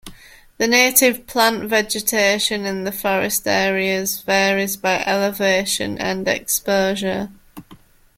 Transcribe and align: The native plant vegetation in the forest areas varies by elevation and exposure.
The 0.57 0.65
native 0.67 1.27
plant 1.27 1.69
vegetation 1.69 2.65
in 2.65 2.85
the 2.85 2.91
forest 2.91 3.47
areas 3.47 4.19
varies 4.21 4.75
by 4.75 5.03
elevation 5.05 5.99
and 5.99 6.27
exposure. 6.27 7.29